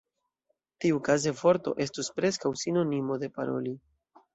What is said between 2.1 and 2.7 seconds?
preskaŭ